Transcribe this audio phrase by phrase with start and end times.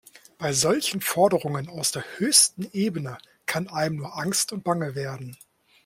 [0.39, 5.37] Bei solchen Forderungen aus der höchsten Ebene kann einem nur angst und bange werden.